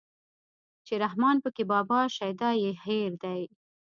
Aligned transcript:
چې 0.85 0.93
رحمان 1.03 1.37
پکې 1.43 1.63
بابا 1.71 1.99
شيدا 2.15 2.49
يې 2.63 2.71
هېر 2.85 3.11
دی 3.23 3.41